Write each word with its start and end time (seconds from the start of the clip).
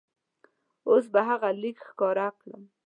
اوس 0.89 1.05
به 1.13 1.21
هغه 1.29 1.49
لیک 1.61 1.77
ښکاره 1.89 2.27
کړم. 2.39 2.63